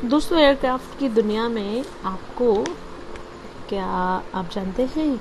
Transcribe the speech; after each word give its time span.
दोस्तों 0.00 0.38
एयरक्राफ्ट 0.38 0.98
की 0.98 1.08
दुनिया 1.08 1.48
में 1.48 1.84
आपको 2.06 2.64
क्या 3.68 3.84
आप 3.84 4.50
जानते 4.52 4.88
हैं 4.96 5.16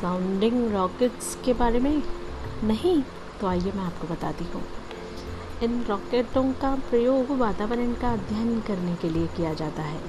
साउंडिंग 0.00 0.72
रॉकेट्स 0.72 1.38
के 1.44 1.52
बारे 1.52 1.80
में? 1.80 2.02
नहीं 2.64 3.02
तो 3.40 3.46
आइए 3.46 3.72
मैं 3.76 3.82
आपको 3.82 4.08
बताती 4.08 4.44
हूँ। 4.44 4.62
इन 5.62 5.84
रॉकेटों 5.88 6.52
का 6.52 6.74
प्रयोग 6.90 7.38
वातावरण 7.38 7.92
का 7.92 8.12
अध्ययन 8.12 8.60
करने 8.60 8.94
के 8.94 9.08
लिए 9.08 9.26
किया 9.26 9.54
जाता 9.54 9.82
है। 9.82 10.00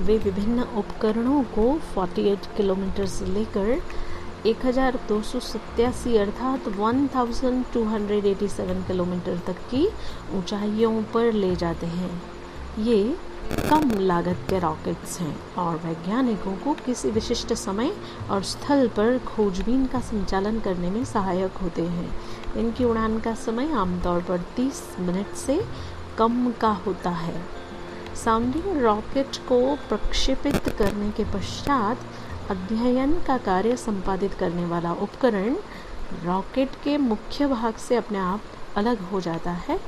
वे 0.00 0.18
विभिन्न 0.18 0.62
उपकरणों 0.78 1.44
को 1.54 1.80
48 1.94 2.46
किलोमीटर 2.56 3.06
से 3.06 3.26
लेकर 3.26 3.82
एक 4.46 4.66
हज़ार 4.66 4.98
दो 5.08 5.22
सौ 5.22 5.40
सत्तासी 5.40 6.16
अर्थात 6.16 6.70
1287 6.70 8.86
किलोमीटर 8.86 9.38
तक 9.46 9.56
की 9.70 9.88
ऊंचाइयों 10.38 11.02
पर 11.14 11.32
ले 11.32 11.56
जाते 11.56 11.86
हैं। 11.86 12.33
ये 12.78 13.16
कम 13.70 13.90
लागत 13.98 14.36
के 14.50 14.58
रॉकेट्स 14.58 15.18
हैं 15.20 15.36
और 15.54 15.76
वैज्ञानिकों 15.76 16.54
को 16.54 16.72
किसी 16.74 17.10
विशिष्ट 17.10 17.52
समय 17.52 17.92
और 18.30 18.42
स्थल 18.42 18.88
पर 18.88 19.18
खोजबीन 19.18 19.84
का 19.86 20.00
संचालन 20.00 20.58
करने 20.60 20.90
में 20.90 21.04
सहायक 21.04 21.56
होते 21.56 21.82
हैं। 21.82 22.08
इनकी 22.56 22.84
उड़ान 22.84 23.18
का 23.20 23.34
समय 23.34 23.72
आमतौर 23.72 24.22
पर 24.22 24.40
30 24.56 24.82
मिनट 25.00 25.34
से 25.36 25.60
कम 26.18 26.50
का 26.60 26.70
होता 26.86 27.10
है। 27.10 27.34
साउंडिंग 28.14 28.82
रॉकेट 28.82 29.36
को 29.48 29.60
प्रक्षेपित 29.88 30.68
करने 30.78 31.10
के 31.10 31.24
पश्चात 31.24 31.98
अध्ययन 32.50 33.12
का 33.26 33.36
कार्य 33.36 33.76
संपादित 33.76 34.34
करने 34.34 34.64
वाला 34.64 34.92
उपकरण 34.92 35.56
रॉकेट 36.24 36.74
के 36.84 36.96
मुख्य 36.96 37.46
भाग 37.46 37.76
से 37.78 37.96
अपने 37.96 38.18
आप 38.18 38.40
अलग 38.76 39.00
हो 39.00 39.20
जाता 39.20 39.50
है। 39.50 39.80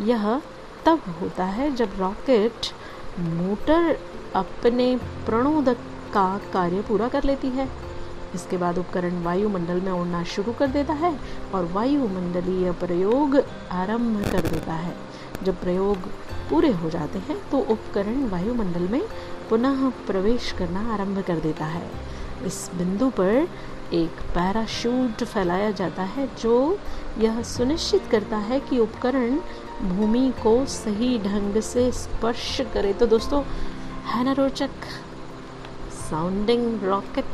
यह 0.00 0.40
तब 0.86 1.02
होता 1.20 1.44
है 1.46 1.70
जब 1.76 1.90
रॉकेट 1.98 2.66
मोटर 3.20 3.98
अपने 4.34 4.94
प्रणोदक 5.26 5.78
का 6.14 6.26
कार्य 6.52 6.80
पूरा 6.80 7.08
कर 7.08 7.24
लेती 7.24 7.48
है। 7.48 7.68
इसके 8.34 8.56
बाद 8.56 8.78
उपकरण 8.78 9.22
वायुमंडल 9.22 9.80
में 9.80 9.92
उड़ना 9.92 10.22
शुरू 10.24 10.52
कर 10.52 10.66
देता 10.68 10.92
है 10.92 11.12
और 11.54 11.64
वायुमंडलीय 11.72 12.72
प्रयोग 12.80 13.36
आरंभ 13.72 14.22
कर 14.32 14.48
देता 14.48 14.72
है। 14.74 14.94
जब 15.42 15.60
प्रयोग 15.60 16.08
पूरे 16.50 16.70
हो 16.72 16.90
जाते 16.90 17.18
हैं 17.18 17.36
तो 17.50 17.58
उपकरण 17.72 18.26
वायुमंडल 18.28 18.88
में 18.88 19.02
पुनः 19.50 19.88
प्रवेश 20.06 20.50
करना 20.52 20.80
आरंभ 20.94 21.22
कर 21.26 21.40
देता 21.40 21.64
है। 21.66 21.86
इस 22.46 22.70
बिंदु 22.74 23.08
पर 23.10 23.48
एक 23.94 24.20
पैराशूट 24.34 25.24
फैलाया 25.24 25.70
जाता 25.70 26.02
है, 26.02 26.28
जो 26.40 26.78
यह 27.18 27.42
सुनिश्चित 27.42 28.06
करता 28.10 28.36
है 28.38 28.60
कि 28.60 28.78
उपकरण 28.78 29.38
भूमि 29.88 30.32
को 30.42 30.54
सही 30.66 31.18
ढंग 31.18 31.60
से 31.62 31.90
स्पर्श 31.92 32.60
करे। 32.74 32.92
तो 32.92 33.06
दोस्तों 33.06 33.42
है 34.06 34.24
ना 34.24 34.32
रोचक 34.32 34.88
साउंडिंग 36.10 36.82
रॉकेट 36.84 37.24